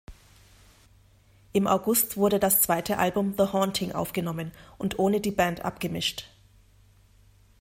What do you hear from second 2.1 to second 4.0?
wurde das zweite Album "The Haunting"